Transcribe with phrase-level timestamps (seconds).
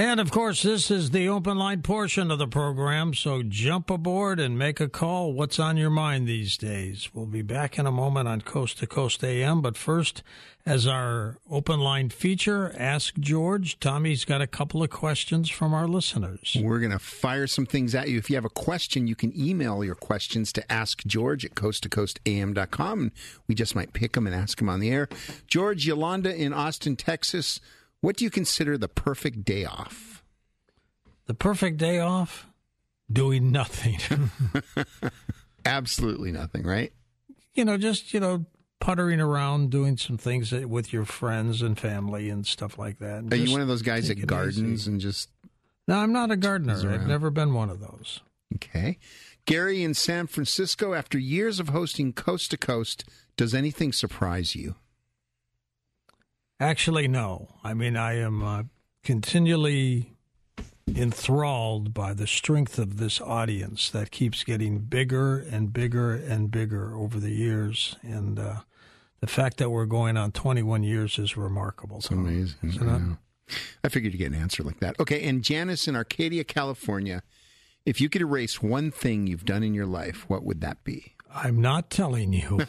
[0.00, 4.40] And of course, this is the open line portion of the program, so jump aboard
[4.40, 5.34] and make a call.
[5.34, 7.10] What's on your mind these days?
[7.12, 10.22] We'll be back in a moment on Coast to Coast AM, but first,
[10.64, 15.86] as our open line feature, Ask George, Tommy's got a couple of questions from our
[15.86, 16.56] listeners.
[16.58, 18.16] We're going to fire some things at you.
[18.16, 23.12] If you have a question, you can email your questions to askgeorge at coasttocoastam.com.
[23.48, 25.10] We just might pick them and ask them on the air.
[25.46, 27.60] George, Yolanda in Austin, Texas
[28.00, 30.22] what do you consider the perfect day off?
[31.26, 32.46] The perfect day off?
[33.12, 33.98] Doing nothing.
[35.64, 36.92] Absolutely nothing, right?
[37.54, 38.46] You know, just, you know,
[38.80, 43.32] puttering around, doing some things with your friends and family and stuff like that.
[43.32, 45.28] Are you one of those guys that gardens and just.
[45.86, 46.74] No, I'm not a gardener.
[46.92, 48.20] I've never been one of those.
[48.54, 48.98] Okay.
[49.44, 53.04] Gary in San Francisco, after years of hosting Coast to Coast,
[53.36, 54.76] does anything surprise you?
[56.60, 57.48] Actually, no.
[57.64, 58.62] I mean, I am uh,
[59.02, 60.12] continually
[60.86, 66.94] enthralled by the strength of this audience that keeps getting bigger and bigger and bigger
[66.94, 67.96] over the years.
[68.02, 68.60] And uh,
[69.20, 71.98] the fact that we're going on 21 years is remarkable.
[71.98, 72.58] It's amazing.
[72.62, 72.88] Isn't
[73.50, 73.54] it?
[73.82, 74.98] I figured you'd get an answer like that.
[75.00, 77.22] Okay, and Janice in Arcadia, California,
[77.84, 81.14] if you could erase one thing you've done in your life, what would that be?
[81.34, 82.60] I'm not telling you.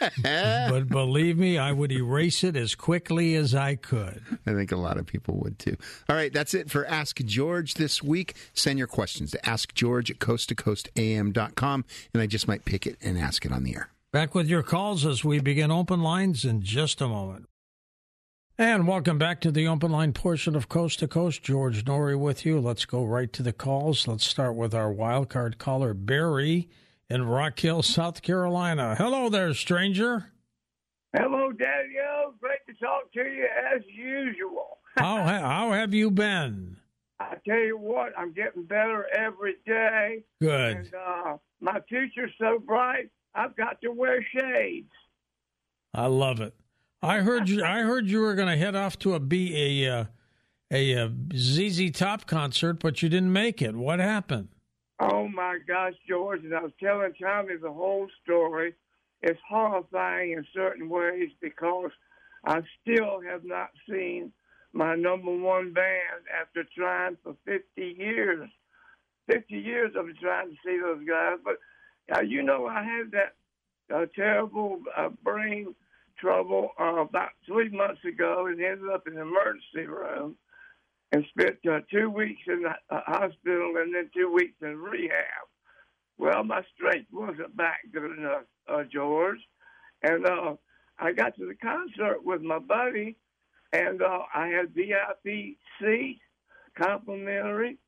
[0.22, 4.22] but believe me, I would erase it as quickly as I could.
[4.46, 5.76] I think a lot of people would too.
[6.08, 8.34] All right, that's it for Ask George this week.
[8.52, 13.44] Send your questions to askgeorge at coasttocoastam.com, and I just might pick it and ask
[13.44, 13.90] it on the air.
[14.12, 17.48] Back with your calls as we begin open lines in just a moment.
[18.56, 21.42] And welcome back to the open line portion of Coast to Coast.
[21.42, 22.60] George Noory with you.
[22.60, 24.06] Let's go right to the calls.
[24.06, 26.68] Let's start with our wild card caller, Barry
[27.08, 28.94] in Rock Hill, South Carolina.
[28.96, 30.32] Hello there, stranger.
[31.16, 32.34] Hello, Daddy-O.
[32.40, 34.78] Great to talk to you as usual.
[34.96, 36.76] how, how have you been?
[37.20, 40.24] I tell you what, I'm getting better every day.
[40.40, 40.76] Good.
[40.76, 44.90] And, uh, my future's so bright, I've got to wear shades.
[45.94, 46.54] I love it.
[47.02, 47.62] I heard you.
[47.62, 50.04] I heard you were going to head off to a be a, uh,
[50.70, 53.76] a, a ZZ Top concert, but you didn't make it.
[53.76, 54.48] What happened?
[55.00, 56.44] Oh my gosh, George!
[56.44, 58.74] And I was telling Tommy the whole story.
[59.22, 61.90] It's horrifying in certain ways because
[62.44, 64.32] I still have not seen
[64.72, 67.64] my number one band after trying for 50
[67.98, 68.48] years.
[69.30, 71.38] 50 years I've been trying to see those guys.
[71.44, 71.56] But
[72.16, 75.74] uh, you know, I had that uh, terrible uh, brain
[76.20, 80.36] trouble uh, about three months ago and ended up in the emergency room
[81.12, 85.46] and spent uh, two weeks in the uh, hospital and then two weeks in rehab.
[86.18, 89.38] Well, my strength wasn't back good enough, uh, George,
[90.02, 90.54] and uh,
[90.98, 93.16] I got to the concert with my buddy,
[93.72, 96.20] and uh, I had VIP seat,
[96.80, 97.78] complimentary,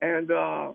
[0.00, 0.72] and uh,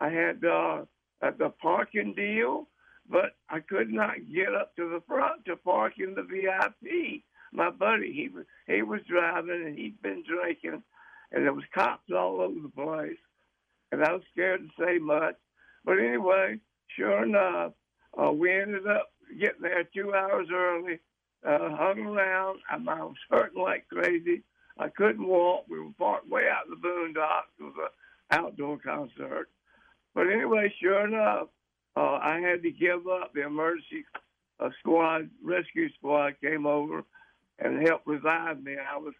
[0.00, 0.82] I had uh,
[1.20, 2.68] the parking deal,
[3.08, 7.22] but I could not get up to the front to park in the VIP.
[7.52, 10.82] My buddy, he was he was driving and he'd been drinking
[11.34, 13.18] and there was cops all over the place,
[13.92, 15.34] and I was scared to say much.
[15.84, 16.60] But anyway,
[16.96, 17.72] sure enough,
[18.20, 21.00] uh, we ended up getting there two hours early.
[21.44, 22.60] Uh, hung around.
[22.70, 24.42] I, I was hurting like crazy.
[24.78, 25.66] I couldn't walk.
[25.68, 27.52] We were parked way out in the boondocks.
[27.60, 29.50] It was an outdoor concert.
[30.14, 31.48] But anyway, sure enough,
[31.96, 33.34] uh, I had to give up.
[33.34, 34.06] The emergency
[34.58, 37.04] uh, squad, rescue squad, came over
[37.58, 38.76] and helped revive me.
[38.76, 39.12] I was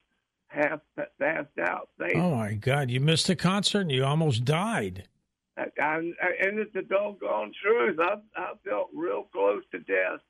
[0.54, 0.80] half
[1.18, 1.88] passed out.
[1.98, 2.90] They, oh my God!
[2.90, 5.08] You missed the concert and you almost died.
[5.56, 7.98] I, I, and it's the doggone truth.
[8.00, 10.20] I, I felt real close to death,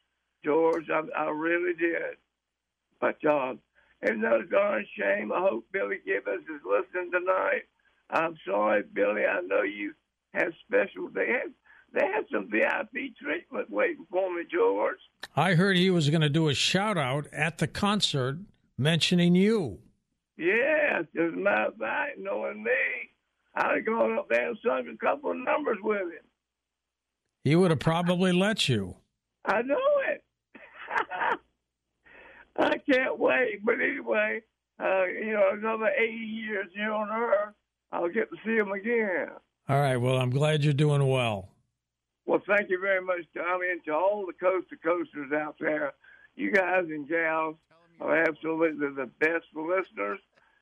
[0.44, 0.86] George.
[0.90, 2.16] I, I really did.
[3.00, 3.54] But uh,
[4.02, 5.32] it's no darn shame.
[5.32, 7.62] I hope Billy Gibbons is listening tonight.
[8.10, 9.22] I'm sorry, Billy.
[9.24, 9.94] I know you
[10.34, 11.08] have special.
[11.08, 11.52] They had
[11.92, 14.98] they had some VIP treatment waiting for me, George.
[15.36, 18.38] I heard he was going to do a shout out at the concert
[18.76, 19.78] mentioning you.
[20.36, 22.70] Yes, as a matter of fact, knowing me,
[23.54, 26.25] I'd have gone up there and sung a couple of numbers with him.
[27.44, 28.96] He would have probably let you.
[29.44, 29.78] I know
[30.08, 30.25] it.
[32.56, 33.64] I can't wait.
[33.64, 34.42] But anyway,
[34.81, 37.54] uh, you know, another 80 years here on Earth,
[37.92, 39.28] I'll get to see him again.
[39.69, 39.96] All right.
[39.96, 41.50] Well, I'm glad you're doing well.
[42.26, 45.92] Well, thank you very much, Tommy, and to all the coast to coasters out there.
[46.37, 47.56] You guys and gals
[48.00, 50.19] are absolutely the best listeners.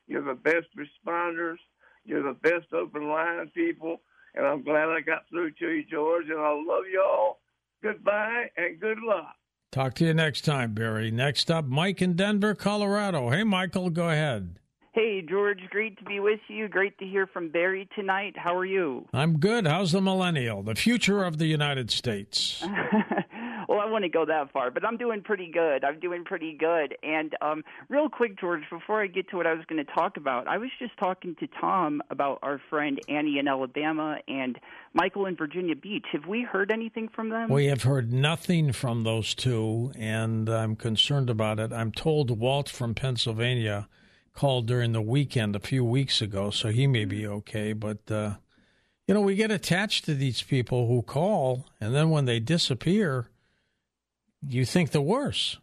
[0.07, 1.57] You're the best responders.
[2.05, 4.01] You're the best open line people.
[4.35, 6.25] And I'm glad I got through to you, George.
[6.29, 7.39] And I love you all.
[7.81, 9.35] Goodbye and good luck.
[9.71, 11.09] Talk to you next time, Barry.
[11.09, 13.29] Next up, Mike in Denver, Colorado.
[13.29, 14.59] Hey, Michael, go ahead.
[14.93, 16.67] Hey, George, great to be with you.
[16.67, 18.35] Great to hear from Barry tonight.
[18.37, 19.07] How are you?
[19.11, 19.65] I'm good.
[19.65, 22.63] How's the millennial, the future of the United States?
[23.93, 25.83] I wouldn't go that far, but I'm doing pretty good.
[25.83, 26.97] I'm doing pretty good.
[27.03, 30.17] And um, real quick, George, before I get to what I was going to talk
[30.17, 34.57] about, I was just talking to Tom about our friend Annie in Alabama and
[34.95, 36.05] Michael in Virginia Beach.
[36.11, 37.51] Have we heard anything from them?
[37.51, 41.71] We have heard nothing from those two, and I'm concerned about it.
[41.71, 43.87] I'm told Walt from Pennsylvania
[44.33, 47.73] called during the weekend a few weeks ago, so he may be okay.
[47.73, 48.37] But uh,
[49.07, 53.27] you know, we get attached to these people who call, and then when they disappear,
[54.47, 55.59] you think the worst.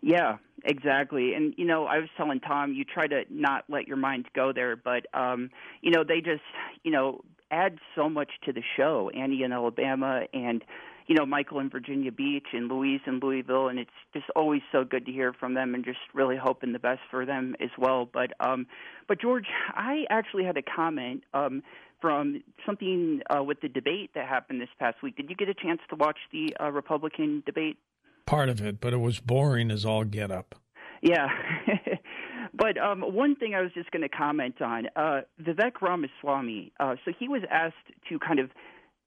[0.00, 1.34] Yeah, exactly.
[1.34, 4.52] And you know, I was telling Tom, you try to not let your mind go
[4.52, 5.50] there, but um,
[5.82, 6.42] you know, they just
[6.84, 9.10] you know add so much to the show.
[9.14, 10.62] Annie in Alabama and
[11.06, 14.84] you know Michael in Virginia Beach and Louise in Louisville, and it's just always so
[14.84, 18.08] good to hear from them, and just really hoping the best for them as well.
[18.10, 18.66] But um,
[19.08, 21.62] but George, I actually had a comment um,
[22.00, 25.16] from something uh, with the debate that happened this past week.
[25.16, 27.76] Did you get a chance to watch the uh, Republican debate?
[28.26, 30.54] Part of it, but it was boring as all get up.
[31.02, 31.28] Yeah.
[32.58, 36.72] But um, one thing I was just going to comment on uh, Vivek Ramaswamy.
[36.80, 37.74] Uh, so he was asked
[38.08, 38.50] to kind of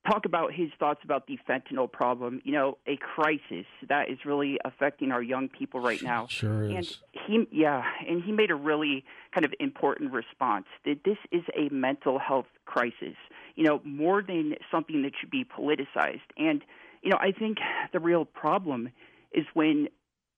[0.08, 2.42] talk about his thoughts about the fentanyl problem.
[2.44, 6.28] You know, a crisis that is really affecting our young people right now.
[6.28, 6.72] Sure is.
[6.72, 9.04] And he, yeah, and he made a really
[9.34, 13.16] kind of important response that this is a mental health crisis.
[13.56, 16.22] You know, more than something that should be politicized.
[16.38, 16.64] And
[17.02, 17.58] you know, I think
[17.94, 18.90] the real problem
[19.32, 19.88] is when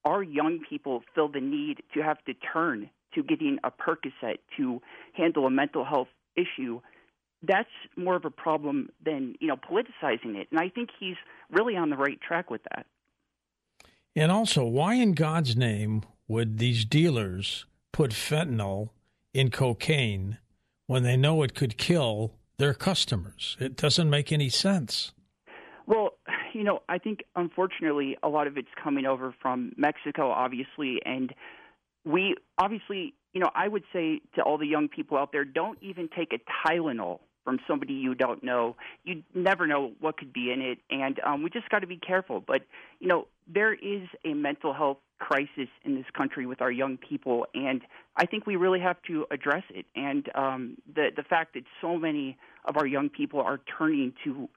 [0.05, 4.81] our young people feel the need to have to turn to getting a Percocet to
[5.13, 6.81] handle a mental health issue
[7.43, 10.47] that's more of a problem than you know politicizing it.
[10.51, 11.15] And I think he's
[11.51, 12.85] really on the right track with that.
[14.15, 18.89] And also, why in God's name would these dealers put fentanyl
[19.33, 20.37] in cocaine
[20.87, 23.57] when they know it could kill their customers?
[23.59, 25.11] It doesn't make any sense.
[25.85, 26.11] Well,
[26.53, 31.33] you know, I think unfortunately a lot of it's coming over from Mexico, obviously, and
[32.05, 35.79] we obviously, you know, I would say to all the young people out there, don't
[35.81, 38.75] even take a Tylenol from somebody you don't know.
[39.03, 41.97] You never know what could be in it, and um, we just got to be
[41.97, 42.43] careful.
[42.45, 42.61] But
[42.99, 47.45] you know, there is a mental health crisis in this country with our young people,
[47.53, 47.81] and
[48.17, 49.85] I think we really have to address it.
[49.95, 54.49] And um, the the fact that so many of our young people are turning to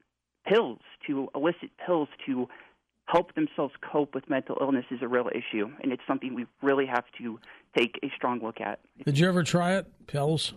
[0.47, 2.49] pills, to illicit pills, to
[3.07, 6.87] help themselves cope with mental illness is a real issue, and it's something we really
[6.87, 7.39] have to
[7.77, 8.81] take a strong look at.
[9.05, 10.55] Did you ever try it, pills?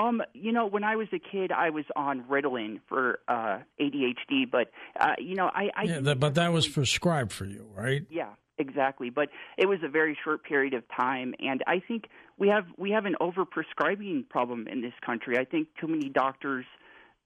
[0.00, 4.48] Um, you know, when I was a kid, I was on Ritalin for uh, ADHD,
[4.50, 8.02] but uh, you know, I, I yeah, that, but that was prescribed for you, right?
[8.08, 9.10] Yeah, exactly.
[9.10, 12.04] But it was a very short period of time, and I think
[12.38, 15.36] we have we have an overprescribing problem in this country.
[15.36, 16.64] I think too many doctors,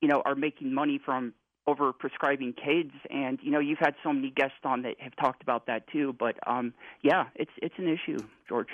[0.01, 1.35] you know, are making money from
[1.67, 5.43] over prescribing kids, and you know, you've had so many guests on that have talked
[5.43, 6.15] about that too.
[6.19, 6.73] But um,
[7.03, 8.69] yeah, it's it's an issue, George.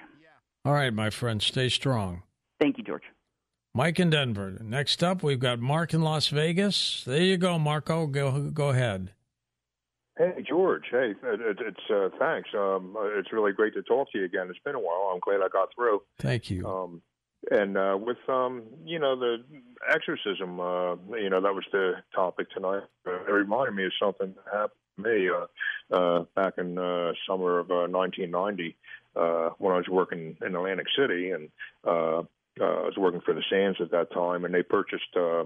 [0.65, 2.23] All right, my friend, stay strong.
[2.61, 3.03] Thank you, George.
[3.75, 4.59] Mike in Denver.
[4.63, 7.05] Next up, we've got Mark in Las Vegas.
[7.07, 8.07] There you go, Marco.
[8.07, 9.13] Go go ahead.
[10.17, 10.85] Hey, George.
[10.91, 12.49] Hey, it, it's uh, thanks.
[12.53, 14.49] Um, it's really great to talk to you again.
[14.51, 15.13] It's been a while.
[15.15, 16.03] I'm glad I got through.
[16.19, 16.67] Thank you.
[16.67, 17.03] Um,
[17.51, 19.45] and uh, with um, you know the
[19.89, 22.83] exorcism, uh, you know that was the topic tonight.
[23.07, 27.13] Uh, it reminded me of something that happened to me uh, uh, back in uh,
[27.29, 28.77] summer of uh, 1990
[29.15, 31.49] uh, when I was working in Atlantic City, and
[32.61, 35.45] uh, I was working for the Sands at that time, and they purchased uh,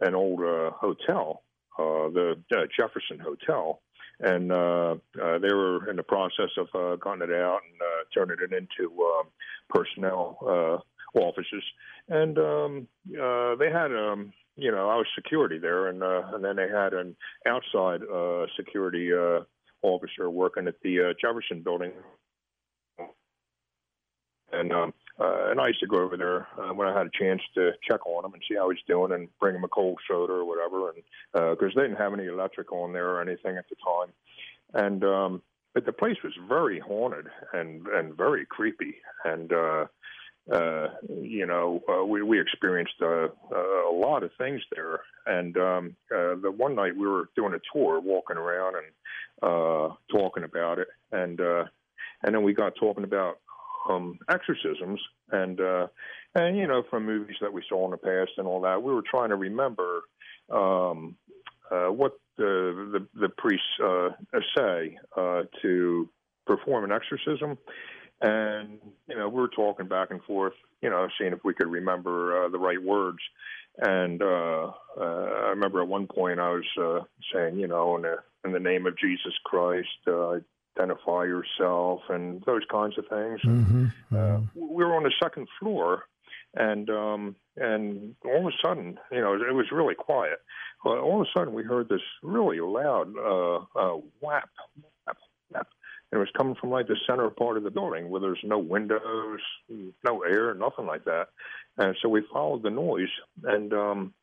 [0.00, 1.42] an old uh, hotel,
[1.78, 3.80] uh, the uh, Jefferson Hotel,
[4.20, 8.04] and uh, uh, they were in the process of uh, cutting it out and uh,
[8.14, 9.26] turning it into um,
[9.68, 11.62] personnel uh, offices,
[12.08, 12.88] and um,
[13.20, 16.68] uh, they had um, you know I was security there, and uh, and then they
[16.68, 19.40] had an outside uh, security uh,
[19.82, 21.92] officer working at the uh, Jefferson Building,
[24.52, 27.18] and um, uh, and I used to go over there uh, when I had a
[27.18, 29.98] chance to check on him and see how he's doing and bring him a cold
[30.08, 30.90] soda or whatever.
[30.90, 31.02] And
[31.56, 34.12] because uh, they didn't have any electric on there or anything at the time,
[34.74, 35.42] and um,
[35.74, 38.96] but the place was very haunted and and very creepy.
[39.24, 39.86] And uh,
[40.52, 45.00] uh, you know, uh, we we experienced uh, uh, a lot of things there.
[45.26, 48.86] And um, uh, the one night we were doing a tour, walking around and
[49.42, 51.64] uh, talking about it, and uh,
[52.22, 53.38] and then we got talking about
[53.88, 55.86] um, exorcisms, and uh,
[56.34, 58.92] and you know from movies that we saw in the past and all that, we
[58.92, 60.02] were trying to remember
[60.50, 61.16] um,
[61.70, 64.10] uh, what the the, the priests uh,
[64.56, 66.08] say uh, to
[66.46, 67.58] perform an exorcism,
[68.20, 68.78] and
[69.08, 72.44] you know we were talking back and forth, you know, seeing if we could remember
[72.44, 73.18] uh, the right words.
[73.80, 78.02] And uh, uh, I remember at one point I was uh, saying, you know, in
[78.02, 80.38] the in the name of Jesus Christ, uh,
[80.78, 83.40] identify yourself, and those kinds of things.
[83.44, 83.86] Mm-hmm.
[84.14, 86.04] Uh, we were on the second floor,
[86.54, 90.38] and um, and all of a sudden, you know, it was really quiet.
[90.84, 94.48] Well, all of a sudden, we heard this really loud uh, uh, whap,
[95.06, 95.16] whap,
[95.50, 95.68] whap,
[96.10, 98.58] and it was coming from like the center part of the building where there's no
[98.58, 99.40] windows,
[100.04, 101.28] no air, nothing like that.
[101.76, 103.08] And so we followed the noise,
[103.44, 104.14] and um,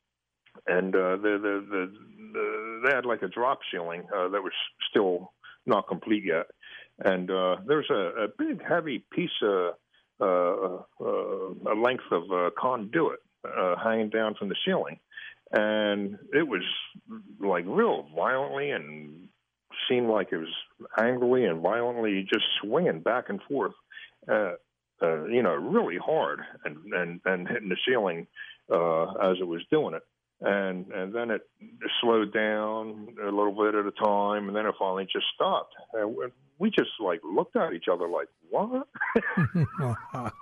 [0.66, 1.92] and uh, the, the the
[2.32, 4.52] the they had like a drop ceiling uh, that was
[4.90, 5.32] still
[5.66, 6.46] not complete yet,
[7.04, 9.74] and uh, there's a, a big heavy piece of
[10.18, 14.98] uh, uh, a length of uh, conduit uh, hanging down from the ceiling,
[15.52, 16.62] and it was
[17.38, 19.28] like real violently and
[19.90, 20.54] seemed like it was
[20.98, 23.74] angrily and violently just swinging back and forth,
[24.26, 24.52] uh,
[25.02, 28.26] you know, really hard and and and hitting the ceiling
[28.72, 30.02] uh, as it was doing it.
[30.40, 31.48] And and then it
[32.00, 35.74] slowed down a little bit at a time, and then it finally just stopped.
[35.94, 36.14] And
[36.58, 38.86] we just like looked at each other like, what?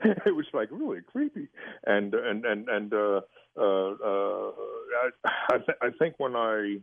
[0.04, 1.48] it was like really creepy,
[1.84, 3.20] and and and and uh,
[3.56, 4.50] uh, uh,
[5.02, 5.10] I
[5.50, 6.76] I, th- I think when I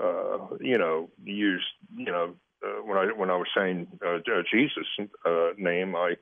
[0.00, 1.64] uh, you know used
[1.96, 4.18] you know uh, when I when I was saying uh,
[4.52, 4.86] Jesus
[5.24, 6.14] uh, name, I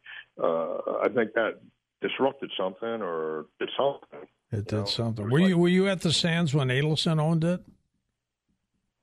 [0.43, 1.61] uh, I think that
[2.01, 4.29] disrupted something or did something.
[4.55, 4.85] It did know?
[4.85, 5.29] something.
[5.29, 7.61] Were like, you were you at the Sands when Adelson owned it?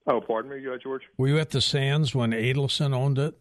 [0.07, 1.03] Oh, pardon me, uh, George.
[1.17, 3.37] Were you at the Sands when Adelson owned it?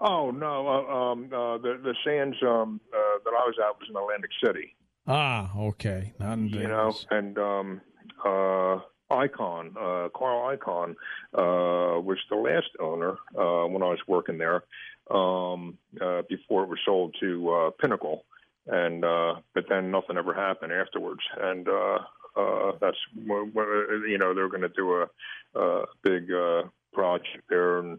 [0.00, 3.88] Oh no, uh, um, uh, the the Sands um, uh, that I was at was
[3.88, 4.74] in Atlantic City.
[5.06, 7.80] Ah, okay, not in You know, and um,
[8.24, 14.64] uh, Icahn, uh, Carl uh, was the last owner uh, when I was working there
[15.10, 18.24] um, uh, before it was sold to uh, Pinnacle,
[18.66, 21.98] and uh, but then nothing ever happened afterwards, and uh,
[22.36, 27.98] uh, that's you know they're going to do a, a big uh, project there and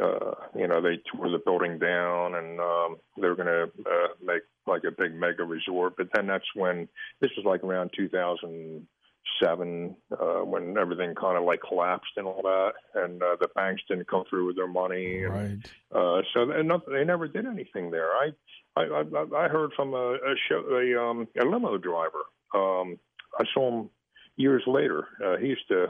[0.00, 4.08] uh, you know, they tore the building down and um, they were going to uh,
[4.24, 5.94] make like a big mega resort.
[5.96, 6.88] But then that's when
[7.20, 12.72] this was like around 2007 uh, when everything kind of like collapsed and all that,
[12.94, 15.24] and uh, the banks didn't come through with their money.
[15.24, 15.58] And, right.
[15.92, 16.62] Uh, so they,
[16.92, 18.12] they never did anything there.
[18.12, 18.30] I
[18.76, 22.24] I, I, I heard from a, a show a, um, a limo driver.
[22.54, 22.98] Um,
[23.38, 23.90] I saw him
[24.36, 25.08] years later.
[25.24, 25.86] Uh, he used to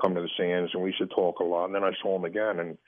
[0.00, 1.66] come to the Sands, and we used to talk a lot.
[1.66, 2.78] And then I saw him again, and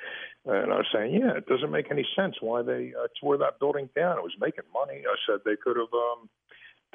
[0.47, 3.59] and I was saying, yeah, it doesn't make any sense why they uh, tore that
[3.59, 4.19] building down.
[4.19, 5.03] It was making money.
[5.07, 6.29] I said they could have um,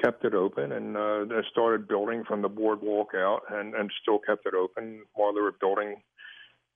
[0.01, 4.19] kept it open and uh, they started building from the boardwalk out, and and still
[4.19, 6.01] kept it open while they were building.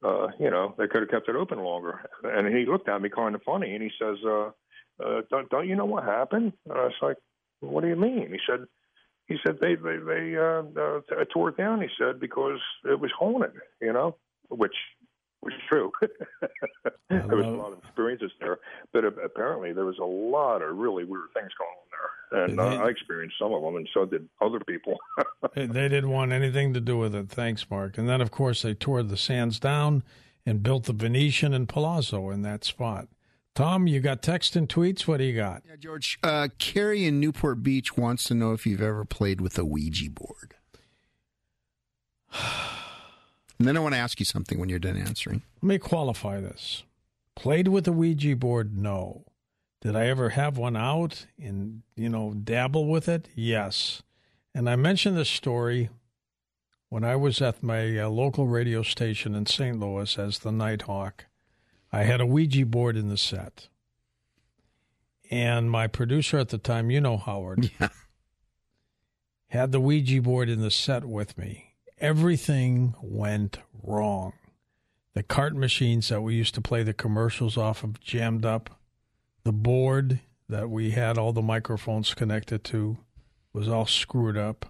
[0.04, 2.02] Uh, you know, they could have kept it open longer.
[2.24, 4.50] And he looked at me kind of funny, and he says, uh,
[5.04, 7.18] uh, "Don't don't you know what happened?" And I was like,
[7.62, 8.68] "What do you mean?" He said
[9.28, 11.82] he said they they they uh, uh, tore it down.
[11.82, 14.18] He said because it was haunted, you know,
[14.50, 14.76] which
[15.42, 15.92] was true.
[17.10, 18.60] there was a lot of experiences there,
[18.92, 22.84] but apparently there was a lot of really weird things going on there, and uh,
[22.86, 24.98] I experienced some of them, and so did other people.
[25.56, 27.30] they didn't want anything to do with it.
[27.30, 27.98] Thanks, Mark.
[27.98, 30.04] And then, of course, they tore the sands down
[30.46, 33.08] and built the Venetian and Palazzo in that spot.
[33.56, 35.08] Tom, you got text and tweets.
[35.08, 35.62] What do you got?
[35.68, 36.18] Yeah, George.
[36.24, 40.10] Uh, Carrie in Newport Beach wants to know if you've ever played with a Ouija
[40.10, 40.56] board.
[42.34, 45.44] and then I want to ask you something when you're done answering.
[45.62, 46.84] Let me qualify this.
[47.36, 48.76] Played with a Ouija board?
[48.76, 49.26] No.
[49.82, 53.28] Did I ever have one out and, you know, dabble with it?
[53.36, 54.02] Yes.
[54.56, 55.90] And I mentioned this story
[56.90, 59.80] when I was at my uh, local radio station in St.
[59.80, 61.26] Louis as the Nighthawk.
[61.94, 63.68] I had a Ouija board in the set.
[65.30, 67.90] And my producer at the time, you know Howard, yeah.
[69.50, 71.76] had the Ouija board in the set with me.
[72.00, 74.34] Everything went wrong.
[75.14, 78.72] The cart machines that we used to play the commercials off of jammed up.
[79.44, 80.20] The board
[80.50, 82.98] that we had all the microphones connected to
[83.54, 84.66] was all screwed up.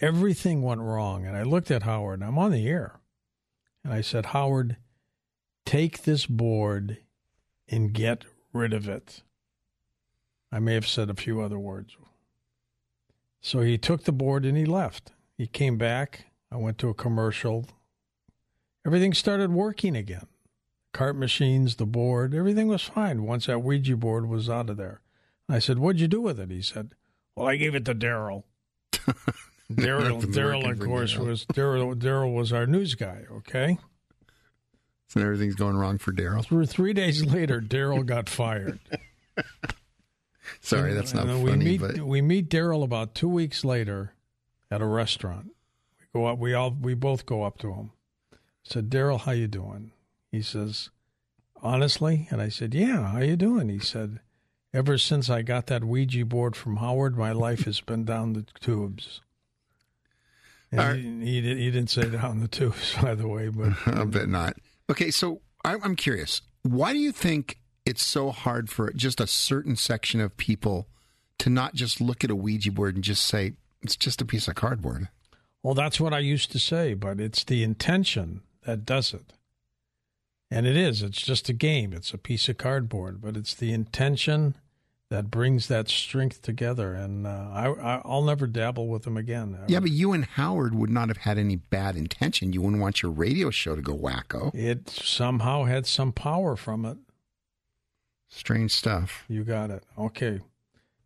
[0.00, 1.26] Everything went wrong.
[1.26, 3.00] And I looked at Howard, I'm on the air.
[3.84, 4.78] And I said, Howard,
[5.64, 6.98] take this board
[7.68, 9.22] and get rid of it.
[10.52, 11.96] I may have said a few other words.
[13.40, 15.12] So he took the board and he left.
[15.36, 16.26] He came back.
[16.50, 17.66] I went to a commercial.
[18.86, 20.26] Everything started working again.
[20.92, 25.00] Cart machines, the board, everything was fine once that Ouija board was out of there.
[25.48, 26.50] I said, What'd you do with it?
[26.50, 26.94] He said,
[27.34, 28.44] Well, I gave it to Daryl.
[29.72, 31.94] Daryl, Daryl, of course, was Daryl.
[31.96, 33.24] Daryl was our news guy.
[33.30, 33.78] Okay,
[35.08, 36.68] So everything's going wrong for Daryl.
[36.68, 38.80] Three days later, Daryl got fired.
[40.60, 41.58] Sorry, that's not And uh, funny.
[41.58, 44.12] we meet but we meet Daryl about two weeks later
[44.70, 45.52] at a restaurant.
[46.00, 46.38] We go up.
[46.38, 47.90] We all we both go up to him.
[48.32, 49.92] I said, Daryl, how you doing?
[50.32, 50.90] He says,
[51.62, 53.68] honestly, and I said, Yeah, how you doing?
[53.68, 54.20] He said,
[54.72, 58.44] Ever since I got that Ouija board from Howard, my life has been down the
[58.60, 59.20] tubes.
[60.72, 60.96] And right.
[60.98, 64.56] he, he, he didn't say down the tubes, by the way, but I bet not.
[64.90, 66.42] Okay, so I'm curious.
[66.62, 70.88] Why do you think it's so hard for just a certain section of people
[71.38, 74.48] to not just look at a Ouija board and just say it's just a piece
[74.48, 75.08] of cardboard?
[75.62, 79.32] Well, that's what I used to say, but it's the intention that does it.
[80.50, 81.02] And it is.
[81.02, 81.92] It's just a game.
[81.92, 84.56] It's a piece of cardboard, but it's the intention
[85.14, 86.92] that brings that strength together.
[86.92, 89.56] And uh, I, I, I'll never dabble with them again.
[89.68, 92.52] Yeah, but you and Howard would not have had any bad intention.
[92.52, 94.52] You wouldn't want your radio show to go wacko.
[94.52, 96.98] It somehow had some power from it.
[98.28, 99.24] Strange stuff.
[99.28, 99.84] You got it.
[99.96, 100.40] Okay.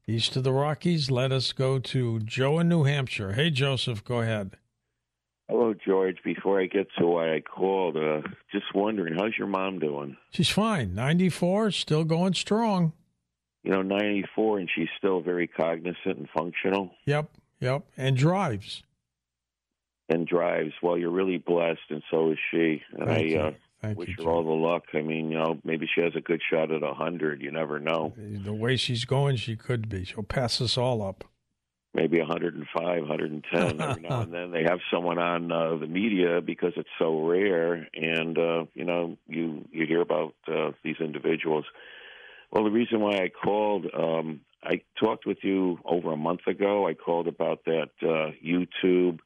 [0.06, 3.32] East of the Rockies, let us go to Joe in New Hampshire.
[3.32, 4.56] Hey, Joseph, go ahead.
[5.50, 6.16] Hello, George.
[6.24, 10.16] Before I get to why I called, uh, just wondering, how's your mom doing?
[10.30, 10.94] She's fine.
[10.94, 12.94] 94, still going strong.
[13.64, 17.84] You know, 94, and she's still very cognizant and functional Yep, yep.
[17.96, 18.82] And drives.
[20.08, 20.72] and drives.
[20.82, 22.82] Well, you're really blessed, and so is she.
[22.92, 23.50] And Thank I uh,
[23.82, 24.84] Thank wish you, her all the luck.
[24.94, 27.40] I mean, you know, maybe she has a good shot at a 100.
[27.42, 28.12] You never know.
[28.16, 30.04] The way she's going, she could be.
[30.04, 31.24] She'll pass us all up.
[31.94, 33.80] Maybe 105, 110.
[33.80, 37.88] Every now and then they have someone on uh, the media because it's so rare,
[37.94, 41.64] and uh, you know, you you hear about uh, these individuals.
[42.50, 46.87] Well, the reason why I called, um, I talked with you over a month ago.
[46.87, 49.19] I called about that uh, YouTube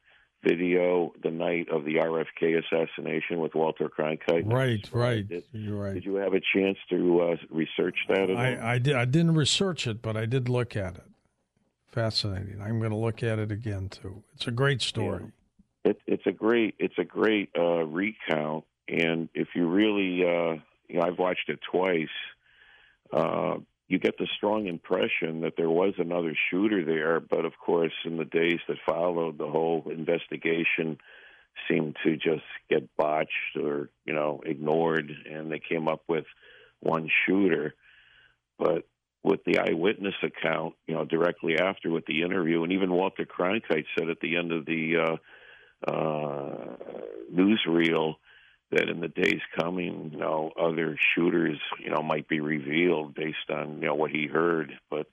[0.43, 4.51] video the night of the RFK assassination with Walter Cronkite.
[4.51, 5.27] Right, right.
[5.27, 5.93] Did, You're right.
[5.93, 8.29] did you have a chance to uh, research that?
[8.29, 8.37] At all?
[8.37, 11.03] I, I, did, I didn't research it, but I did look at it.
[11.87, 12.59] Fascinating.
[12.61, 14.23] I'm going to look at it again, too.
[14.35, 15.31] It's a great story.
[15.85, 20.59] it, it's a great it's a great uh, recount, and if you really, uh,
[20.89, 22.07] you know, I've watched it twice.
[23.13, 27.93] Uh, you get the strong impression that there was another shooter there, but of course,
[28.05, 30.97] in the days that followed, the whole investigation
[31.69, 36.25] seemed to just get botched or you know ignored, and they came up with
[36.79, 37.75] one shooter.
[38.57, 38.87] But
[39.23, 43.85] with the eyewitness account, you know, directly after with the interview, and even Walter Cronkite
[43.97, 46.75] said at the end of the uh, uh,
[47.31, 48.15] newsreel
[48.73, 53.49] that in the days coming, you know, other shooters, you know, might be revealed based
[53.49, 55.07] on you know what he heard, but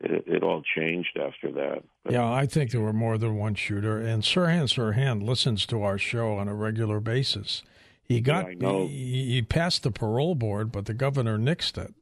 [0.00, 1.82] it, it all changed after that.
[2.04, 3.98] But, Yeah, I think there were more than one shooter.
[3.98, 7.62] And Sirhan Sirhan listens to our show on a regular basis.
[8.02, 8.86] He got know.
[8.86, 11.94] He, he passed the parole board, but the governor nixed it.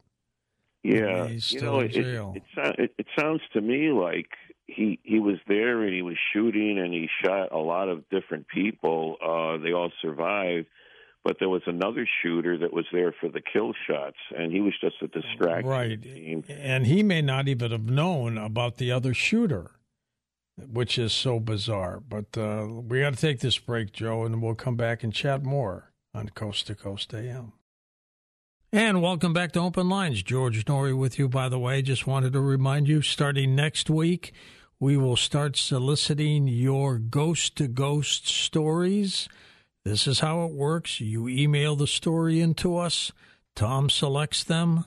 [0.83, 2.33] Yeah, He's you still know, in jail.
[2.35, 4.31] It, it, it, it sounds to me like
[4.75, 8.47] he he was there and he was shooting and he shot a lot of different
[8.49, 9.17] people.
[9.23, 10.67] Uh, they all survived,
[11.25, 14.75] but there was another shooter that was there for the kill shots, and he was
[14.81, 15.69] just a distraction.
[15.69, 16.03] Right.
[16.03, 16.51] seemed.
[16.51, 19.73] And he may not even have known about the other shooter,
[20.57, 22.01] which is so bizarre.
[22.01, 25.45] But uh, we got to take this break, Joe, and we'll come back and chat
[25.45, 27.53] more on Coast to Coast AM.
[28.75, 30.23] And welcome back to Open Lines.
[30.23, 31.83] George Noory with you, by the way.
[31.83, 34.33] Just wanted to remind you, starting next week,
[34.83, 39.29] we will start soliciting your ghost to ghost stories.
[39.85, 41.01] This is how it works.
[41.01, 43.13] You email the story into us.
[43.55, 44.87] Tom selects them,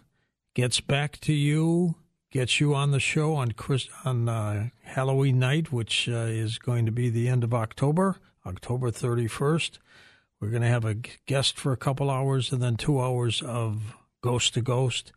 [0.53, 1.95] gets back to you,
[2.29, 6.86] gets you on the show on Chris, on uh, Halloween night, which uh, is going
[6.86, 9.79] to be the end of October, October 31st.
[10.41, 13.95] We're going to have a guest for a couple hours and then two hours of
[14.21, 15.13] ghost to ghost.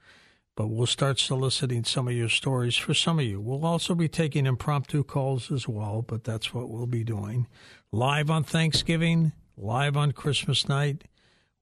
[0.59, 3.41] But we'll start soliciting some of your stories for some of you.
[3.41, 7.47] We'll also be taking impromptu calls as well, but that's what we'll be doing.
[7.93, 11.05] Live on Thanksgiving, live on Christmas night.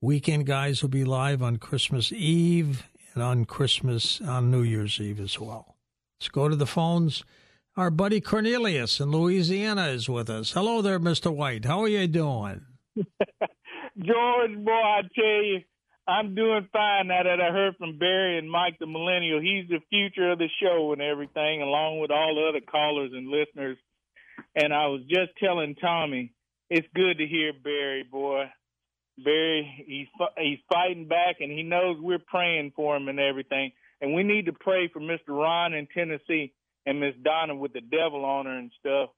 [0.00, 5.20] Weekend guys will be live on Christmas Eve and on Christmas, on New Year's Eve
[5.20, 5.76] as well.
[6.18, 7.22] Let's go to the phones.
[7.76, 10.52] Our buddy Cornelius in Louisiana is with us.
[10.52, 11.30] Hello there, Mr.
[11.30, 11.66] White.
[11.66, 12.62] How are you doing?
[12.96, 15.60] George, boy, I tell you,
[16.08, 19.40] I'm doing fine now that I heard from Barry and Mike the Millennial.
[19.40, 23.28] He's the future of the show and everything, along with all the other callers and
[23.28, 23.76] listeners.
[24.54, 26.32] And I was just telling Tommy,
[26.70, 28.44] it's good to hear Barry, boy.
[29.22, 30.06] Barry, he's
[30.38, 33.72] he's fighting back, and he knows we're praying for him and everything.
[34.00, 35.28] And we need to pray for Mr.
[35.28, 36.52] Ron in Tennessee
[36.84, 39.10] and Miss Donna with the devil on her and stuff.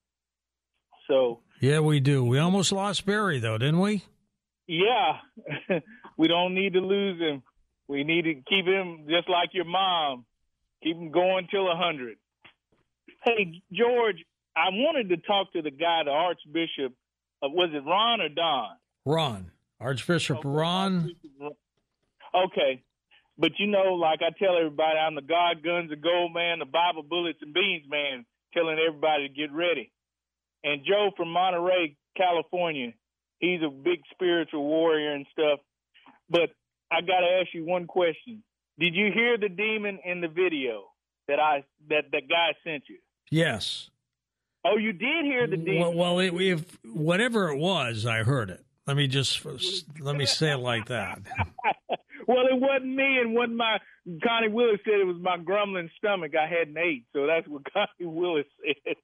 [1.09, 2.25] So Yeah, we do.
[2.25, 4.05] We almost lost Barry, though, didn't we?
[4.69, 5.19] yeah,
[6.19, 7.43] we don't need to lose him.
[7.87, 10.27] We need to keep him just like your mom.
[10.83, 12.19] Keep him going till a hundred.
[13.25, 14.17] Hey, George,
[14.55, 16.93] I wanted to talk to the guy, the Archbishop.
[17.43, 18.77] Uh, was it Ron or Don?
[19.07, 19.51] Ron,
[19.81, 20.49] Archbishop okay.
[20.49, 21.13] Ron.
[22.35, 22.83] Okay,
[23.39, 26.67] but you know, like I tell everybody, I'm the God guns and gold man, the
[26.67, 29.91] Bible bullets and beans man, telling everybody to get ready.
[30.65, 32.93] And Joe from Monterey, California,
[33.39, 35.61] he's a big spiritual warrior and stuff.
[36.29, 36.51] But
[36.91, 38.43] I got to ask you one question.
[38.79, 40.85] Did you hear the demon in the video
[41.27, 42.99] that I that that guy sent you?
[43.31, 43.91] Yes.
[44.65, 45.97] Oh, you did hear the demon.
[45.97, 48.65] Well, well it, if whatever it was, I heard it.
[48.87, 49.45] Let me just
[50.01, 51.21] let me say it like that.
[52.27, 53.79] well, it wasn't me, and what my
[54.25, 56.33] Connie Willis said it was my grumbling stomach.
[56.35, 58.97] I hadn't ate, so that's what Connie Willis said.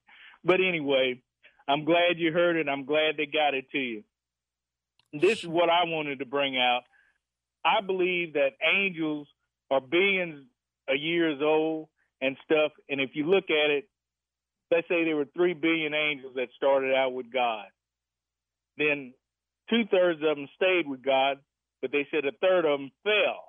[0.43, 1.21] But anyway,
[1.67, 2.67] I'm glad you heard it.
[2.69, 4.03] I'm glad they got it to you.
[5.13, 6.81] This is what I wanted to bring out.
[7.65, 9.27] I believe that angels
[9.71, 10.45] are billions
[10.87, 11.87] of years old
[12.21, 12.71] and stuff.
[12.87, 13.85] And if you look at it,
[14.71, 17.65] let's say there were three billion angels that started out with God.
[18.77, 19.13] Then
[19.69, 21.37] two thirds of them stayed with God,
[21.81, 23.43] but they said a third of them fell.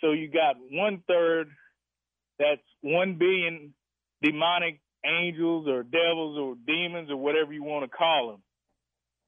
[0.00, 1.48] So you got one third
[2.38, 3.74] that's one billion
[4.22, 8.42] demonic angels or devils or demons or whatever you want to call them.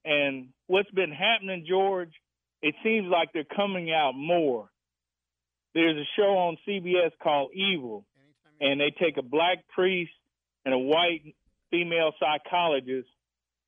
[0.05, 2.11] And what's been happening, George,
[2.65, 4.67] it seems like they're coming out more.
[5.75, 8.07] There's a show on CBS called Evil,
[8.59, 10.11] and they take a black priest
[10.65, 11.35] and a white
[11.69, 13.07] female psychologist,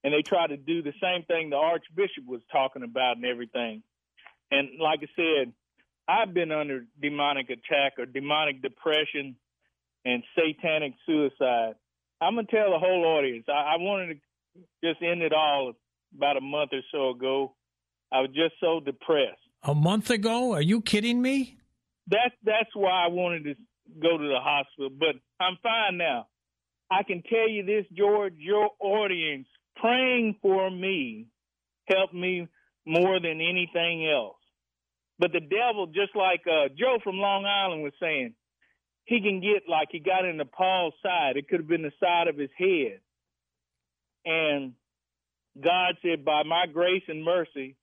[0.03, 3.83] and they try to do the same thing the Archbishop was talking about and everything.
[4.49, 5.53] And like I said,
[6.07, 9.35] I've been under demonic attack or demonic depression
[10.05, 11.75] and satanic suicide.
[12.19, 13.45] I'm gonna tell the whole audience.
[13.47, 14.15] I, I wanted
[14.55, 15.73] to just end it all
[16.15, 17.53] about a month or so ago.
[18.11, 19.39] I was just so depressed.
[19.63, 20.53] A month ago?
[20.53, 21.57] Are you kidding me?
[22.07, 23.55] That's that's why I wanted to
[24.01, 26.27] go to the hospital, but I'm fine now.
[26.89, 31.27] I can tell you this, George, your audience praying for me
[31.87, 32.47] helped me
[32.85, 34.37] more than anything else.
[35.19, 38.35] But the devil, just like uh, Joe from Long Island was saying,
[39.05, 41.37] he can get like he got into Paul's side.
[41.37, 42.99] It could have been the side of his head.
[44.25, 44.73] And
[45.61, 47.76] God said, by my grace and mercy,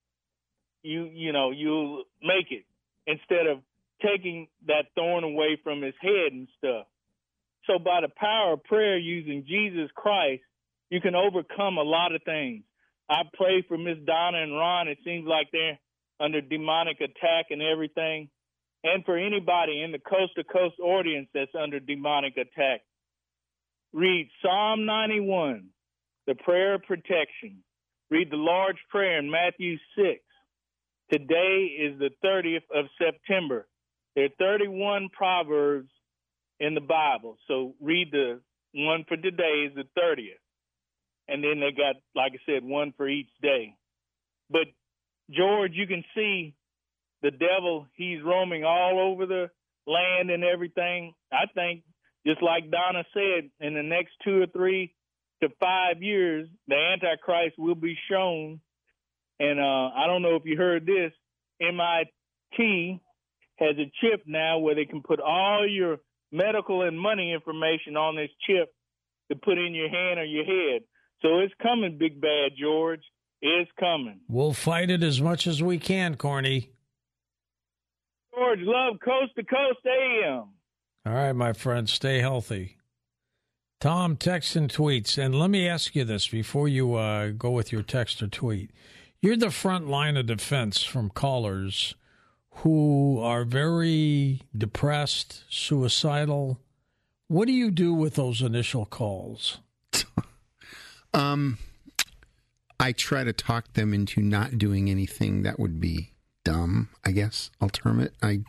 [0.84, 2.64] you you know you'll make it
[3.06, 3.58] instead of
[4.02, 6.86] taking that thorn away from his head and stuff.
[7.66, 10.42] So by the power of prayer using Jesus Christ,
[10.90, 12.62] you can overcome a lot of things.
[13.08, 14.88] I pray for Miss Donna and Ron.
[14.88, 15.78] It seems like they're
[16.20, 18.28] under demonic attack and everything
[18.84, 22.82] and for anybody in the coast to coast audience that's under demonic attack.
[23.92, 25.68] Read Psalm 91,
[26.26, 27.64] the prayer of protection.
[28.10, 30.20] Read the large prayer in Matthew 6.
[31.14, 33.68] Today is the 30th of September.
[34.16, 35.88] There are 31 proverbs
[36.59, 37.37] in the Bible.
[37.46, 38.40] So read the
[38.74, 40.42] one for today is the 30th.
[41.29, 43.77] And then they got, like I said, one for each day.
[44.50, 44.66] But
[45.31, 46.57] George, you can see
[47.22, 49.50] the devil, he's roaming all over the
[49.87, 51.14] land and everything.
[51.31, 51.85] I think,
[52.27, 54.92] just like Donna said, in the next two or three
[55.44, 58.61] to five years, the Antichrist will be shown.
[59.40, 61.12] And uh, I don't know if you heard this,
[61.60, 63.00] MIT
[63.58, 65.98] has a chip now where they can put all your
[66.32, 68.72] medical and money information on this chip
[69.30, 70.82] to put in your hand or your head.
[71.22, 73.02] So it's coming, Big Bad George.
[73.40, 74.20] It's coming.
[74.28, 76.70] We'll fight it as much as we can, Corny.
[78.34, 80.48] George, love coast to coast AM.
[81.06, 82.78] All right, my friend, stay healthy.
[83.80, 87.70] Tom texts and tweets, and let me ask you this before you uh, go with
[87.70, 88.70] your text or tweet.
[89.24, 91.94] You're the front line of defense from callers
[92.56, 96.60] who are very depressed, suicidal.
[97.28, 99.60] What do you do with those initial calls?
[101.14, 101.56] um,
[102.78, 106.10] I try to talk them into not doing anything that would be
[106.44, 108.12] dumb, I guess, I'll term it.
[108.22, 108.40] I,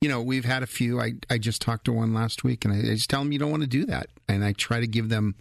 [0.00, 0.98] you know, we've had a few.
[0.98, 3.38] I, I just talked to one last week and I, I just tell them you
[3.38, 4.06] don't want to do that.
[4.26, 5.34] And I try to give them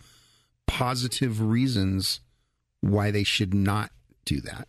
[0.68, 2.20] positive reasons
[2.82, 3.92] why they should not
[4.26, 4.68] do that.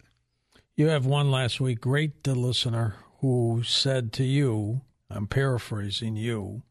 [0.77, 6.63] You have one last week, great the listener who said to you, I'm paraphrasing you,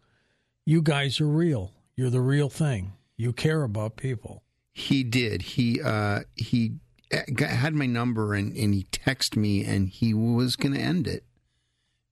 [0.66, 1.72] you guys are real.
[1.96, 2.94] You're the real thing.
[3.18, 4.44] You care about people.
[4.74, 5.42] He did.
[5.42, 6.74] He uh he
[7.12, 11.24] had my number and, and he texted me and he was going to end it.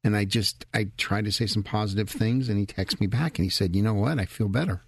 [0.04, 3.38] And I just, I tried to say some positive things and he texted me back
[3.38, 4.20] and he said, you know what?
[4.20, 4.84] I feel better.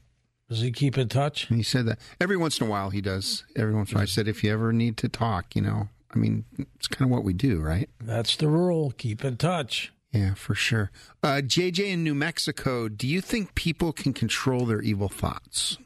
[0.49, 1.49] Does he keep in touch?
[1.49, 3.43] And he said that every once in a while he does.
[3.55, 5.89] Every once in a while I said, if you ever need to talk, you know,
[6.13, 7.89] I mean, it's kind of what we do, right?
[7.99, 8.93] That's the rule.
[8.97, 9.91] Keep in touch.
[10.11, 10.91] Yeah, for sure.
[11.21, 15.77] Uh, JJ in New Mexico, do you think people can control their evil thoughts?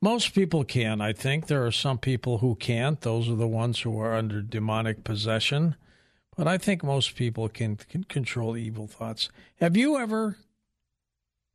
[0.00, 1.46] Most people can, I think.
[1.46, 3.00] There are some people who can't.
[3.00, 5.76] Those are the ones who are under demonic possession.
[6.36, 9.30] But I think most people can, can control evil thoughts.
[9.60, 10.36] Have you ever,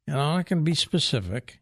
[0.07, 1.58] and I'm not going to be specific,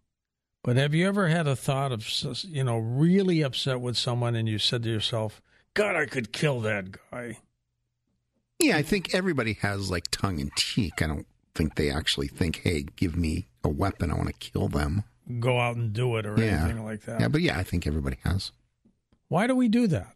[0.67, 2.05] but have you ever had a thought of,
[2.43, 5.41] you know, really upset with someone and you said to yourself,
[5.73, 7.37] God, I could kill that guy?
[8.59, 11.01] Yeah, I think everybody has like tongue in cheek.
[11.01, 11.25] I don't
[11.55, 14.11] think they actually think, hey, give me a weapon.
[14.11, 15.05] I want to kill them.
[15.39, 16.63] Go out and do it or Yeah.
[16.65, 17.21] anything like that.
[17.21, 18.51] Yeah, but yeah, I think everybody has.
[19.29, 20.13] Why do we do that?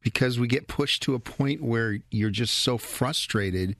[0.00, 3.76] Because we get pushed to a point where you're just so frustrated.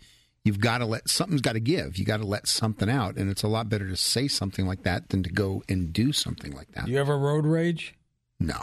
[0.48, 1.98] You've got to let something's got to give.
[1.98, 3.18] You got to let something out.
[3.18, 6.10] And it's a lot better to say something like that than to go and do
[6.10, 6.86] something like that.
[6.86, 7.94] Do you ever road rage?
[8.40, 8.62] No.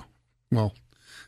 [0.52, 0.74] Well,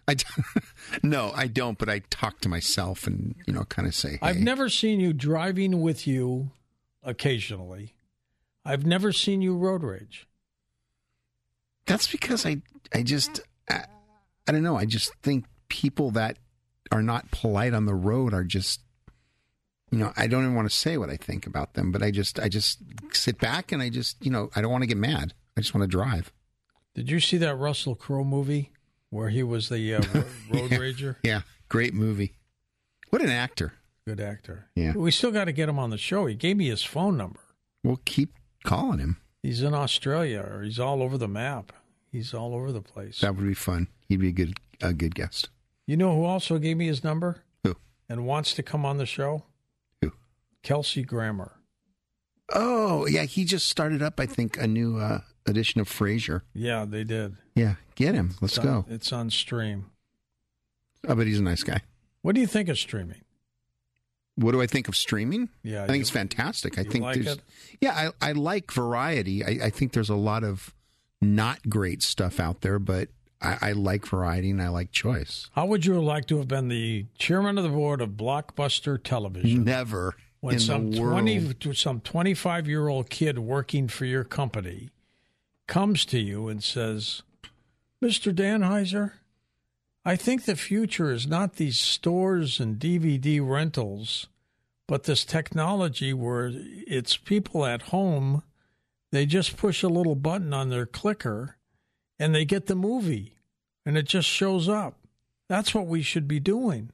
[0.07, 0.25] I d-
[1.03, 1.77] no, I don't.
[1.77, 4.99] But I talk to myself and you know, kind of say, hey, I've never seen
[4.99, 6.49] you driving with you
[7.03, 7.93] occasionally.
[8.65, 10.27] I've never seen you road rage.
[11.85, 12.63] That's because I,
[12.95, 13.85] I just, I,
[14.47, 14.75] I don't know.
[14.75, 16.39] I just think people that
[16.91, 18.81] are not polite on the road are just,
[19.91, 22.11] you know, I don't even want to say what I think about them, but I
[22.11, 22.79] just, I just
[23.13, 25.33] sit back and I just, you know, I don't want to get mad.
[25.55, 26.31] I just want to drive.
[26.95, 28.71] Did you see that Russell Crowe movie
[29.09, 30.01] where he was the uh,
[30.51, 30.77] road Yeah.
[30.77, 31.15] rager?
[31.23, 32.33] Yeah, great movie.
[33.09, 33.73] What an actor.
[34.05, 34.67] Good actor.
[34.75, 34.93] Yeah.
[34.95, 36.25] We still got to get him on the show.
[36.25, 37.39] He gave me his phone number.
[37.83, 39.17] We'll keep calling him.
[39.43, 41.71] He's in Australia or he's all over the map.
[42.11, 43.19] He's all over the place.
[43.19, 43.87] That would be fun.
[44.09, 45.49] He'd be a good, a good guest.
[45.85, 47.75] You know who also gave me his number Who?
[48.09, 49.43] and wants to come on the show?
[50.63, 51.53] Kelsey Grammer.
[52.53, 53.23] Oh, yeah.
[53.23, 56.41] He just started up, I think, a new uh, edition of Frasier.
[56.53, 57.35] Yeah, they did.
[57.55, 58.35] Yeah, get him.
[58.41, 58.85] Let's It's on- go.
[58.89, 59.87] It's on stream.
[61.07, 61.81] I bet he's a nice guy.
[62.21, 63.21] What do you think of streaming?
[64.35, 65.49] What do I think of streaming?
[65.63, 66.77] Yeah, I think you- it's fantastic.
[66.77, 67.41] I think like there's, it?
[67.81, 69.43] yeah, I, I like variety.
[69.43, 70.73] I, I think there's a lot of
[71.21, 73.09] not great stuff out there, but
[73.41, 75.49] I, I like variety and I like choice.
[75.53, 79.63] How would you like to have been the chairman of the board of Blockbuster Television?
[79.63, 84.89] Never when some twenty to some twenty five year old kid working for your company
[85.67, 87.23] comes to you and says,
[88.01, 88.33] "Mr.
[88.33, 89.13] Danheiser,
[90.05, 94.27] I think the future is not these stores and DVD rentals,
[94.87, 98.43] but this technology where it's people at home.
[99.11, 101.57] They just push a little button on their clicker,
[102.19, 103.35] and they get the movie,
[103.85, 104.99] and it just shows up.
[105.47, 106.91] That's what we should be doing."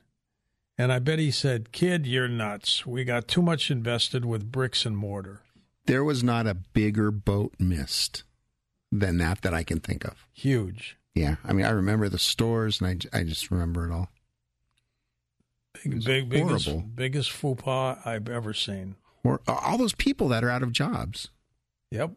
[0.78, 2.86] And I bet he said, Kid, you're nuts.
[2.86, 5.42] We got too much invested with bricks and mortar.
[5.86, 8.24] There was not a bigger boat missed
[8.92, 10.26] than that that I can think of.
[10.34, 10.98] Huge.
[11.14, 14.10] Yeah, I mean, I remember the stores, and I, I just remember it all.
[15.84, 16.88] Big, was big, biggest, horrible.
[16.96, 18.96] biggest faux pas I've ever seen.
[19.24, 21.30] Or all those people that are out of jobs.
[21.92, 22.12] Yep.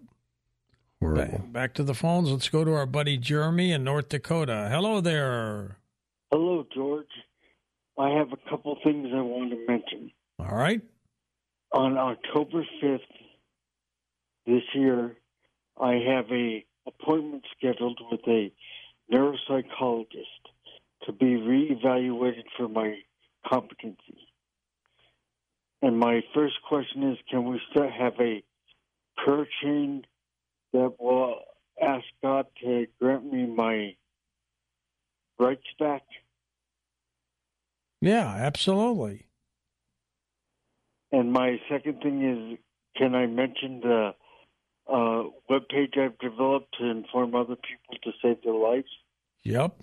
[1.00, 1.38] Horrible.
[1.38, 2.30] Back, back to the phones.
[2.30, 4.68] Let's go to our buddy Jeremy in North Dakota.
[4.70, 5.76] Hello there.
[6.32, 6.95] Hello, George.
[7.98, 10.10] I have a couple things I want to mention.
[10.38, 10.82] All right.
[11.72, 13.00] On October 5th
[14.46, 15.16] this year,
[15.80, 18.52] I have a appointment scheduled with a
[19.12, 20.06] neuropsychologist
[21.04, 22.98] to be reevaluated for my
[23.46, 24.18] competency.
[25.82, 28.42] And my first question is can we still have a
[29.16, 30.04] prayer chain
[30.72, 31.40] that will
[31.80, 33.94] ask God to grant me my
[35.38, 36.02] rights back?
[38.06, 39.26] Yeah, absolutely.
[41.10, 42.56] And my second thing is,
[42.96, 44.14] can I mention the
[44.92, 48.86] uh, web page I've developed to inform other people to save their lives?
[49.42, 49.82] Yep.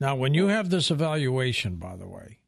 [0.00, 2.38] Now, when you have this evaluation, by the way,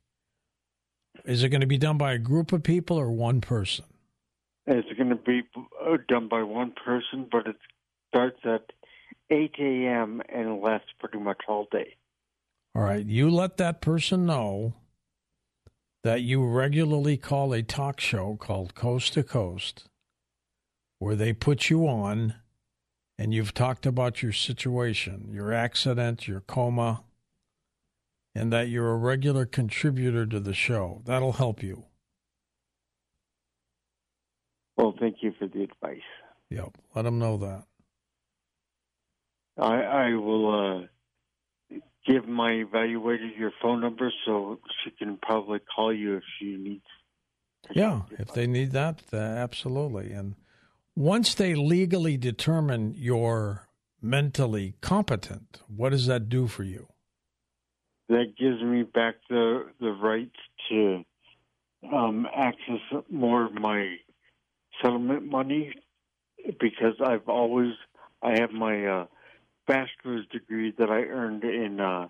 [1.24, 3.86] is it going to be done by a group of people or one person?
[4.66, 5.42] It's going to be
[5.80, 7.56] uh, done by one person, but it
[8.08, 8.62] starts at
[9.30, 10.22] 8 a.m.
[10.28, 11.96] and lasts pretty much all day.
[12.74, 13.04] All right.
[13.04, 14.74] You let that person know
[16.04, 19.88] that you regularly call a talk show called Coast to Coast,
[20.98, 22.34] where they put you on
[23.18, 27.02] and you've talked about your situation, your accident, your coma,
[28.34, 31.02] and that you're a regular contributor to the show.
[31.04, 31.84] That'll help you.
[34.80, 36.00] Well, thank you for the advice.
[36.48, 36.78] Yep.
[36.94, 37.64] Let them know that.
[39.58, 40.86] I, I will
[41.68, 46.56] uh, give my evaluator your phone number so she can probably call you if she
[46.56, 46.84] needs
[47.74, 50.12] Yeah, if they need that, uh, absolutely.
[50.12, 50.36] And
[50.96, 53.68] once they legally determine you're
[54.00, 56.88] mentally competent, what does that do for you?
[58.08, 60.32] That gives me back the the right
[60.70, 61.04] to
[61.94, 63.98] um, access more of my
[64.82, 65.74] settlement money
[66.58, 67.72] because I've always
[68.22, 69.06] I have my uh,
[69.66, 72.08] bachelor's degree that I earned in uh,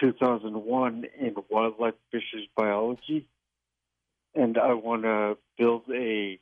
[0.00, 3.26] 2001 in wildlife fisheries biology,
[4.34, 6.38] and I want to build a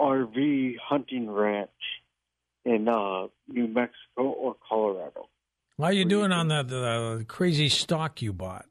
[0.00, 1.70] RV hunting ranch
[2.64, 5.28] in uh, New Mexico or Colorado.
[5.78, 8.66] How are you doing on that uh, crazy stock you bought?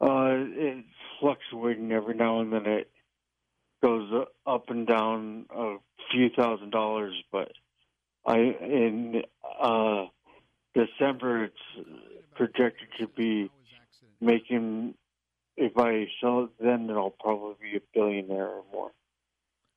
[0.00, 0.88] Uh, it's
[1.20, 2.66] fluctuating every now and then.
[2.66, 2.90] It
[3.82, 5.76] goes up and down a
[6.10, 7.52] few thousand dollars, but
[8.26, 9.22] I in
[9.60, 10.06] uh,
[10.74, 11.88] December it's
[12.34, 13.50] projected to be
[14.20, 14.94] making.
[15.56, 18.90] If I sell it then, then I'll probably be a billionaire or more.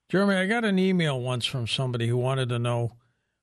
[0.09, 2.91] Jeremy, I got an email once from somebody who wanted to know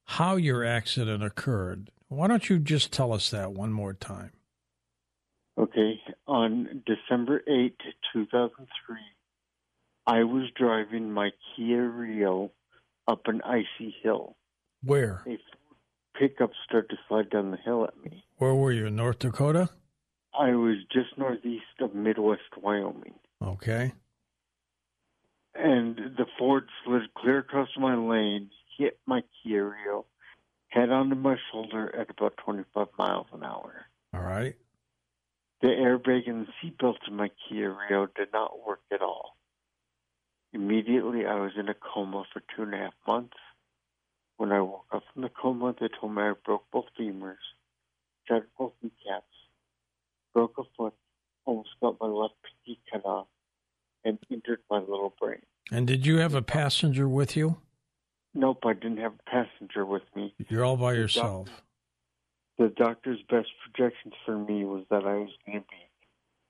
[0.05, 1.91] how your accident occurred.
[2.09, 4.33] Why don't you just tell us that one more time?
[5.59, 7.75] Okay, on December 8,
[8.13, 8.97] 2003,
[10.09, 12.51] I was driving my Kia Rio
[13.07, 14.37] up an icy hill.
[14.83, 15.23] Where?
[15.27, 15.39] A
[16.19, 18.25] pickup started to slide down the hill at me.
[18.39, 18.87] Where were you?
[18.87, 19.69] In North Dakota?
[20.33, 23.17] I was just northeast of Midwest Wyoming.
[23.43, 23.93] Okay.
[25.55, 30.07] And the Ford slid clear across my lane, hit my Kia Rio,
[30.69, 33.85] head onto my shoulder at about 25 miles an hour.
[34.15, 34.55] All right.
[35.61, 39.37] The airbag and the seatbelt in my Kia Rio did not work at all.
[40.53, 43.37] Immediately, I was in a coma for two and a half months.
[44.39, 47.37] When I woke up from the coma, they told me I broke both femurs,
[48.27, 49.27] shattered both kneecaps,
[50.33, 50.95] broke a foot,
[51.45, 53.27] almost got my left pinky cut off,
[54.05, 55.43] and injured my little brain.
[55.71, 57.59] And did you have a passenger with you?
[58.33, 60.35] Nope, I didn't have a passenger with me.
[60.49, 61.49] You're all by yourself.
[62.59, 65.89] The doctor's best projections for me was that I was going to be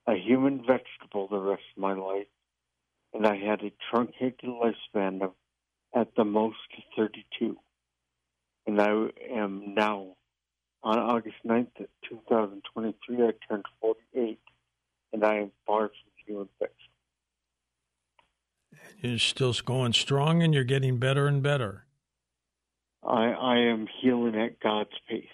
[0.06, 2.26] a human vegetable the rest of my life,
[3.14, 5.32] and I had a truncated lifespan of
[5.94, 6.56] at the most
[6.96, 7.56] 32.
[8.66, 10.16] And I am now,
[10.82, 14.38] on August 9th, 2023, I turned 48,
[15.12, 16.78] and I am far from human vegetable.
[19.00, 21.84] You're still going strong and you're getting better and better.
[23.02, 25.24] I, I am healing at God's pace.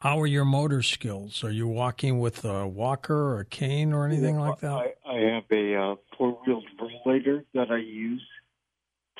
[0.00, 1.42] How are your motor skills?
[1.42, 4.72] Are you walking with a walker or a cane or anything like that?
[4.72, 8.24] I, I have a uh, four wheeled rollator that I use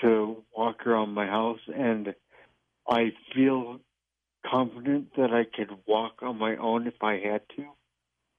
[0.01, 2.15] to walk around my house, and
[2.89, 3.81] I feel
[4.49, 7.65] confident that I could walk on my own if I had to.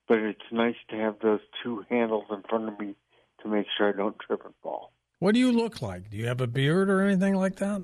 [0.08, 2.96] But it's nice to have those two handles in front of me
[3.44, 4.94] to make sure I don't trip and fall.
[5.20, 6.10] What do you look like?
[6.10, 7.84] Do you have a beard or anything like that?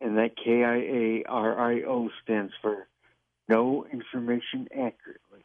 [0.03, 2.89] And that KIARIO stands for
[3.49, 5.45] No Information Accurately.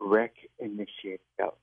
[0.00, 1.56] Rec Initiated Out.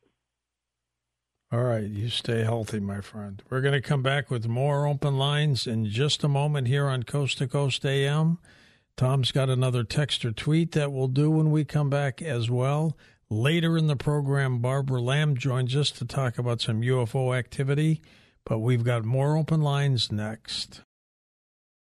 [1.54, 3.44] All right, you stay healthy, my friend.
[3.50, 7.04] We're going to come back with more open lines in just a moment here on
[7.04, 8.38] Coast to Coast AM.
[8.96, 12.98] Tom's got another text or tweet that we'll do when we come back as well.
[13.30, 18.02] Later in the program, Barbara Lamb joins us to talk about some UFO activity,
[18.46, 20.84] but we've got more open lines next.